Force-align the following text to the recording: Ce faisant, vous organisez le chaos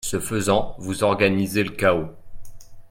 Ce 0.03 0.19
faisant, 0.19 0.75
vous 0.79 1.03
organisez 1.03 1.63
le 1.63 1.69
chaos 1.69 2.07